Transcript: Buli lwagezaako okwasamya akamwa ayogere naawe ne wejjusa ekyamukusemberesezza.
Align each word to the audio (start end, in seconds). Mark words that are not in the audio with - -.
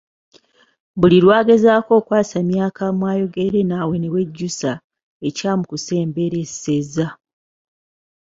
Buli 0.99 1.17
lwagezaako 1.25 1.91
okwasamya 1.99 2.61
akamwa 2.69 3.07
ayogere 3.13 3.59
naawe 3.65 3.95
ne 3.99 4.09
wejjusa 4.13 4.71
ekyamukusemberesezza. 5.27 7.07